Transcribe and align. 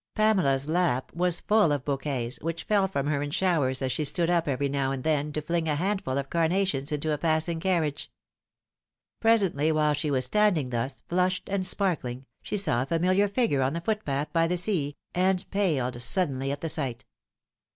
Pamela's 0.15 0.67
lap 0.67 1.13
was 1.13 1.41
full 1.41 1.71
of 1.71 1.85
bouquets, 1.85 2.39
which 2.41 2.63
fell 2.63 2.87
from 2.87 3.05
her 3.05 3.21
in 3.21 3.29
showers 3.29 3.83
as 3.83 3.91
she 3.91 4.03
stood 4.03 4.31
up 4.31 4.47
every 4.47 4.67
now 4.67 4.91
and 4.91 5.03
then 5.03 5.31
to 5.33 5.43
fling 5.43 5.67
a 5.67 5.75
handful 5.75 6.17
of 6.17 6.31
carnations 6.31 6.91
into 6.91 7.11
a 7.11 7.19
passing 7.19 7.59
carriage. 7.59 8.11
Presently, 9.19 9.71
while 9.71 9.93
she 9.93 10.09
was 10.09 10.25
standing 10.25 10.71
thus, 10.71 11.03
flushed 11.07 11.47
and 11.49 11.67
sparkling, 11.67 12.25
she 12.41 12.57
saw 12.57 12.81
a 12.81 12.87
familiar 12.87 13.27
figure 13.27 13.61
on 13.61 13.73
the 13.73 13.81
footpath 13.81 14.33
by 14.33 14.47
the 14.47 14.57
sea, 14.57 14.95
and 15.13 15.47
paled 15.51 16.01
suddenly 16.01 16.51
at 16.51 16.61
the 16.61 16.69
sight. 16.69 17.05